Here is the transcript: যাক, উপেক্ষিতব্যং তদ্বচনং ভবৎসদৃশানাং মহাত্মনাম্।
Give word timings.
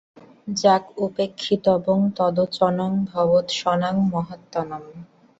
যাক, 0.57 0.83
উপেক্ষিতব্যং 0.99 1.99
তদ্বচনং 2.17 2.91
ভবৎসদৃশানাং 3.09 3.95
মহাত্মনাম্। 4.11 4.85